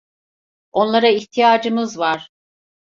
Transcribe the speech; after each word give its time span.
Onlara 0.71 1.09
ihtiyacımız 1.11 1.97
var. 1.99 2.29